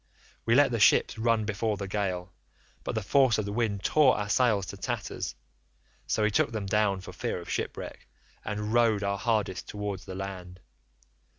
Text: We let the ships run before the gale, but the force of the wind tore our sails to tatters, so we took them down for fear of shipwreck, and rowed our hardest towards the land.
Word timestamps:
We 0.47 0.55
let 0.55 0.71
the 0.71 0.79
ships 0.79 1.19
run 1.19 1.45
before 1.45 1.77
the 1.77 1.87
gale, 1.87 2.33
but 2.83 2.95
the 2.95 3.03
force 3.03 3.37
of 3.37 3.45
the 3.45 3.51
wind 3.53 3.83
tore 3.83 4.17
our 4.17 4.29
sails 4.29 4.65
to 4.65 4.77
tatters, 4.77 5.35
so 6.07 6.23
we 6.23 6.31
took 6.31 6.51
them 6.51 6.65
down 6.65 7.01
for 7.01 7.13
fear 7.13 7.39
of 7.39 7.51
shipwreck, 7.51 8.07
and 8.43 8.73
rowed 8.73 9.03
our 9.03 9.19
hardest 9.19 9.67
towards 9.67 10.05
the 10.05 10.15
land. 10.15 10.59